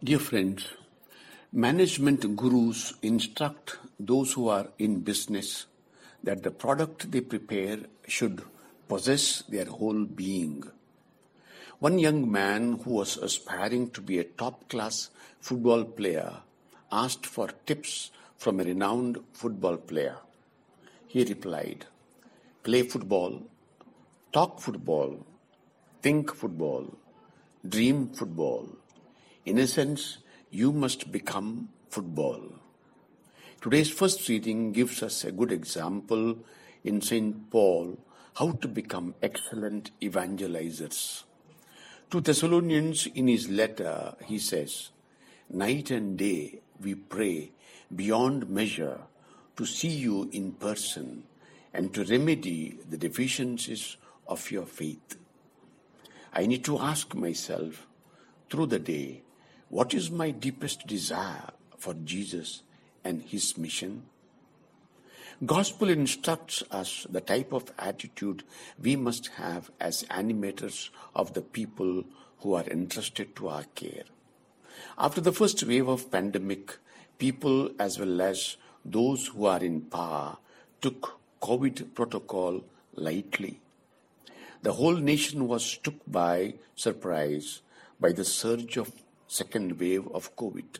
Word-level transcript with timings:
Dear 0.00 0.20
friends, 0.20 0.64
management 1.52 2.36
gurus 2.36 2.94
instruct 3.02 3.78
those 3.98 4.32
who 4.34 4.46
are 4.46 4.68
in 4.78 5.00
business 5.00 5.66
that 6.22 6.44
the 6.44 6.52
product 6.52 7.10
they 7.10 7.20
prepare 7.20 7.78
should 8.06 8.42
possess 8.86 9.42
their 9.48 9.64
whole 9.64 10.04
being. 10.04 10.62
One 11.80 11.98
young 11.98 12.30
man 12.30 12.78
who 12.84 12.92
was 12.92 13.16
aspiring 13.16 13.90
to 13.90 14.00
be 14.00 14.20
a 14.20 14.24
top 14.24 14.68
class 14.68 15.10
football 15.40 15.82
player 15.82 16.32
asked 16.92 17.26
for 17.26 17.48
tips 17.66 18.12
from 18.36 18.60
a 18.60 18.64
renowned 18.64 19.18
football 19.32 19.78
player. 19.78 20.18
He 21.08 21.24
replied, 21.24 21.86
Play 22.62 22.82
football, 22.82 23.42
talk 24.32 24.60
football, 24.60 25.26
think 26.02 26.32
football, 26.36 26.86
dream 27.68 28.10
football. 28.10 28.68
In 29.48 29.56
a 29.56 29.66
sense, 29.66 30.18
you 30.50 30.72
must 30.72 31.10
become 31.10 31.70
football. 31.88 32.52
Today's 33.62 33.88
first 33.88 34.28
reading 34.28 34.72
gives 34.72 35.02
us 35.02 35.24
a 35.24 35.32
good 35.32 35.52
example 35.52 36.36
in 36.84 37.00
St. 37.00 37.48
Paul 37.48 37.96
how 38.34 38.50
to 38.50 38.68
become 38.68 39.14
excellent 39.22 39.90
evangelizers. 40.02 41.22
To 42.10 42.20
Thessalonians, 42.20 43.06
in 43.14 43.28
his 43.28 43.48
letter, 43.48 44.16
he 44.26 44.38
says, 44.38 44.90
Night 45.48 45.92
and 45.92 46.18
day 46.18 46.60
we 46.78 46.94
pray 46.94 47.52
beyond 47.96 48.50
measure 48.50 49.00
to 49.56 49.64
see 49.64 49.88
you 49.88 50.28
in 50.30 50.52
person 50.52 51.22
and 51.72 51.94
to 51.94 52.04
remedy 52.04 52.78
the 52.86 52.98
deficiencies 52.98 53.96
of 54.26 54.50
your 54.50 54.66
faith. 54.66 55.16
I 56.34 56.44
need 56.44 56.66
to 56.66 56.78
ask 56.78 57.14
myself 57.14 57.86
through 58.50 58.66
the 58.66 58.78
day, 58.78 59.22
what 59.68 59.92
is 59.92 60.10
my 60.10 60.30
deepest 60.30 60.86
desire 60.86 61.50
for 61.76 61.94
Jesus 61.94 62.62
and 63.04 63.22
his 63.22 63.58
mission? 63.58 64.04
Gospel 65.44 65.88
instructs 65.88 66.64
us 66.70 67.06
the 67.08 67.20
type 67.20 67.52
of 67.52 67.72
attitude 67.78 68.42
we 68.82 68.96
must 68.96 69.28
have 69.36 69.70
as 69.78 70.02
animators 70.04 70.88
of 71.14 71.34
the 71.34 71.42
people 71.42 72.04
who 72.38 72.54
are 72.54 72.64
entrusted 72.64 73.36
to 73.36 73.48
our 73.48 73.64
care. 73.74 74.04
After 74.96 75.20
the 75.20 75.32
first 75.32 75.62
wave 75.62 75.88
of 75.88 76.10
pandemic, 76.10 76.76
people 77.18 77.70
as 77.78 77.98
well 77.98 78.20
as 78.20 78.56
those 78.84 79.28
who 79.28 79.46
are 79.46 79.62
in 79.62 79.82
power 79.82 80.38
took 80.80 81.20
COVID 81.40 81.94
protocol 81.94 82.64
lightly. 82.94 83.60
The 84.62 84.72
whole 84.72 84.96
nation 84.96 85.46
was 85.46 85.64
struck 85.64 85.94
by 86.06 86.54
surprise 86.74 87.60
by 88.00 88.12
the 88.12 88.24
surge 88.24 88.76
of 88.76 88.92
second 89.28 89.78
wave 89.78 90.08
of 90.08 90.34
COVID. 90.36 90.78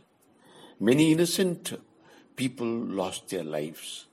Many 0.80 1.12
innocent 1.12 1.78
people 2.34 2.66
lost 2.66 3.28
their 3.28 3.44
lives. 3.44 4.06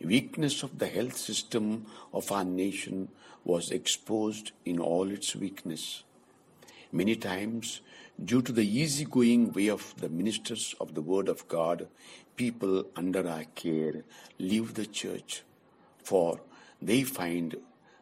Weakness 0.00 0.62
of 0.62 0.78
the 0.78 0.86
health 0.86 1.18
system 1.18 1.84
of 2.12 2.32
our 2.32 2.44
nation 2.44 3.08
was 3.44 3.70
exposed 3.70 4.52
in 4.64 4.80
all 4.80 5.10
its 5.10 5.36
weakness. 5.36 6.02
Many 6.92 7.16
times, 7.16 7.82
due 8.24 8.40
to 8.40 8.52
the 8.52 8.66
easygoing 8.66 9.52
way 9.52 9.68
of 9.68 9.94
the 10.00 10.08
ministers 10.08 10.74
of 10.80 10.94
the 10.94 11.02
Word 11.02 11.28
of 11.28 11.46
God, 11.48 11.86
people 12.36 12.86
under 12.96 13.28
our 13.28 13.44
care 13.54 14.02
leave 14.38 14.74
the 14.74 14.86
church, 14.86 15.42
for 16.02 16.40
they 16.80 17.02
find 17.02 17.56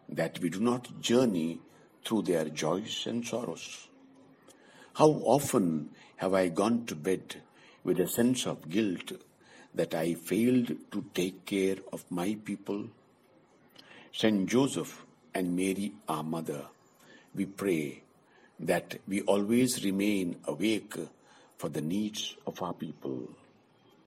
that 0.08 0.38
we 0.38 0.48
do 0.48 0.60
not 0.60 1.00
journey 1.00 1.60
through 2.04 2.22
their 2.22 2.44
joys 2.44 3.04
and 3.06 3.26
sorrows. 3.26 3.88
How 4.94 5.08
often 5.24 5.90
have 6.16 6.34
I 6.34 6.48
gone 6.48 6.84
to 6.86 6.94
bed 6.94 7.40
with 7.82 7.98
a 7.98 8.06
sense 8.06 8.46
of 8.46 8.68
guilt 8.68 9.12
that 9.74 9.94
I 9.94 10.14
failed 10.14 10.76
to 10.90 11.04
take 11.14 11.46
care 11.46 11.76
of 11.92 12.04
my 12.10 12.36
people? 12.44 12.88
Saint 14.12 14.46
Joseph 14.48 15.02
and 15.34 15.56
Mary, 15.56 15.94
our 16.06 16.22
mother, 16.22 16.66
we 17.34 17.46
pray 17.46 18.02
that 18.60 18.98
we 19.08 19.22
always 19.22 19.82
remain 19.82 20.36
awake 20.44 20.94
for 21.56 21.70
the 21.70 21.80
needs 21.80 22.36
of 22.46 22.60
our 22.60 22.74
people. 22.74 23.30